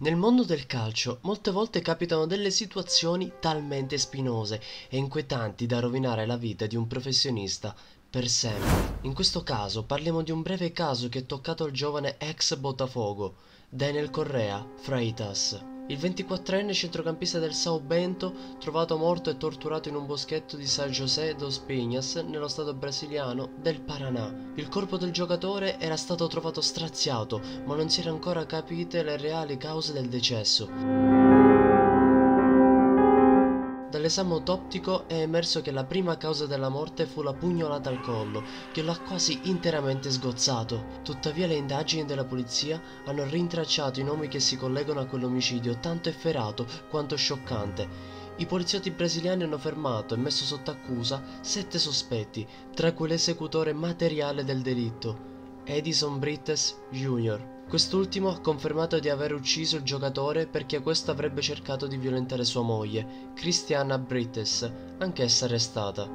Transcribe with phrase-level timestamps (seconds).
[0.00, 4.58] Nel mondo del calcio molte volte capitano delle situazioni talmente spinose
[4.88, 7.76] e inquietanti da rovinare la vita di un professionista
[8.08, 8.96] per sempre.
[9.02, 13.34] In questo caso parliamo di un breve caso che ha toccato il giovane ex Botafogo,
[13.68, 15.79] Daniel Correa Freitas.
[15.90, 20.90] Il 24enne centrocampista del Sao Bento, trovato morto e torturato in un boschetto di San
[20.90, 24.52] José dos Pinhas, nello stato brasiliano del Paraná.
[24.54, 29.16] Il corpo del giocatore era stato trovato straziato, ma non si erano ancora capite le
[29.16, 31.29] reali cause del decesso.
[33.90, 38.44] Dall'esame autoptico è emerso che la prima causa della morte fu la pugnolata al collo,
[38.70, 40.86] che lo ha quasi interamente sgozzato.
[41.02, 46.08] Tuttavia le indagini della polizia hanno rintracciato i nomi che si collegano a quell'omicidio tanto
[46.08, 47.88] efferato quanto scioccante.
[48.36, 54.44] I poliziotti brasiliani hanno fermato e messo sotto accusa sette sospetti, tra cui l'esecutore materiale
[54.44, 57.58] del delitto, Edison Brites Jr.
[57.70, 62.62] Quest'ultimo ha confermato di aver ucciso il giocatore perché questo avrebbe cercato di violentare sua
[62.62, 64.68] moglie, Christiana Brites,
[64.98, 66.08] anch'essa arrestata.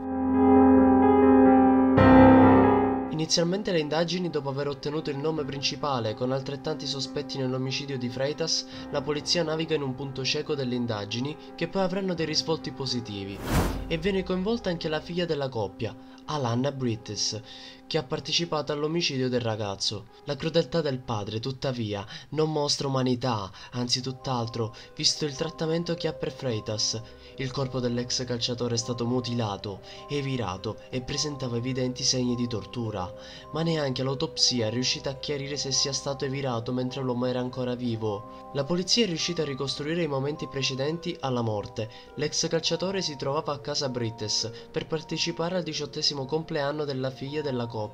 [3.11, 8.67] Inizialmente le indagini, dopo aver ottenuto il nome principale con altrettanti sospetti nell'omicidio di Freitas,
[8.92, 13.39] la polizia naviga in un punto cieco delle indagini che poi avranno dei risvolti positivi.
[13.88, 15.95] E viene coinvolta anche la figlia della coppia,
[16.26, 17.42] Alanna Brittes,
[17.88, 20.08] che ha partecipato all'omicidio del ragazzo.
[20.25, 26.14] La crudeltà del padre, tuttavia, non mostra umanità, anzi tutt'altro, visto il trattamento che ha
[26.14, 27.02] per Freitas
[27.38, 33.14] il corpo dell'ex calciatore è stato mutilato e virato e presentava evidenti segni di tortura,
[33.52, 37.75] ma neanche l'autopsia è riuscita a chiarire se sia stato evirato mentre l'uomo era ancora
[37.75, 38.52] vivo.
[38.53, 41.89] La polizia è riuscita a ricostruire i momenti precedenti alla morte.
[42.16, 47.66] L'ex calciatore si trovava a casa Brittes per partecipare al diciottesimo compleanno della figlia della
[47.66, 47.84] coppia,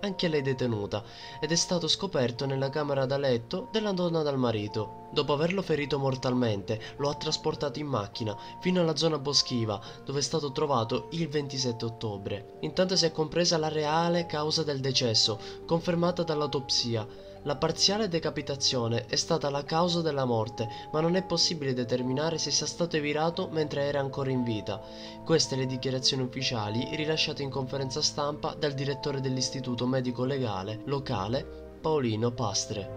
[0.00, 1.02] anche lei detenuta,
[1.40, 5.06] ed è stato scoperto nella camera da letto della donna dal marito.
[5.10, 10.22] Dopo averlo ferito mortalmente, lo ha trasportato in macchina fino alla zona boschiva, dove è
[10.22, 12.58] stato trovato il 27 ottobre.
[12.60, 17.06] Intanto si è compresa la reale causa del decesso, confermata dall'autopsia.
[17.48, 22.50] La parziale decapitazione è stata la causa della morte, ma non è possibile determinare se
[22.50, 24.82] sia stato evirato mentre era ancora in vita.
[25.24, 32.32] Queste le dichiarazioni ufficiali rilasciate in conferenza stampa dal direttore dell'istituto medico legale locale, Paolino
[32.32, 32.90] Pastre.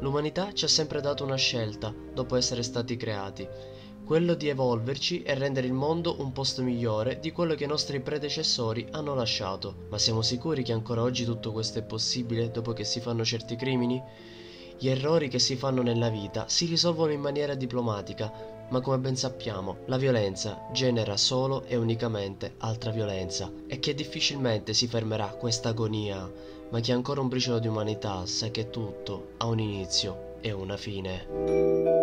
[0.00, 3.48] L'umanità ci ha sempre dato una scelta dopo essere stati creati,
[4.10, 8.00] quello di evolverci e rendere il mondo un posto migliore di quello che i nostri
[8.00, 9.86] predecessori hanno lasciato.
[9.88, 13.54] Ma siamo sicuri che ancora oggi tutto questo è possibile dopo che si fanno certi
[13.54, 14.02] crimini?
[14.76, 18.32] Gli errori che si fanno nella vita si risolvono in maniera diplomatica,
[18.70, 24.74] ma come ben sappiamo, la violenza genera solo e unicamente altra violenza e che difficilmente
[24.74, 26.28] si fermerà questa agonia
[26.70, 30.50] ma chi ha ancora un briciolo di umanità sa che tutto ha un inizio e
[30.50, 31.99] una fine.